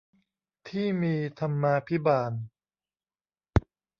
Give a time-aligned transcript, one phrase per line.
[0.67, 2.31] ที่มีธรรมาภิบาล